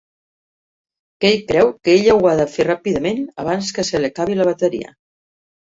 Key 1.25 1.37
creu 1.51 1.69
que 1.83 1.95
ella 1.99 2.17
ho 2.17 2.25
ha 2.31 2.33
de 2.41 2.49
fer 2.55 2.67
ràpidament 2.71 3.23
abans 3.47 3.73
que 3.79 3.89
se 3.93 4.03
li 4.05 4.13
acabi 4.13 4.43
la 4.43 4.51
bateria. 4.53 4.95